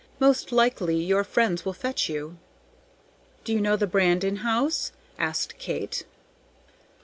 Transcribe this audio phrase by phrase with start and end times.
[0.19, 2.39] Most likely your friends will fetch you."
[3.43, 6.05] "Do you know the Brandon house?" asked Kate.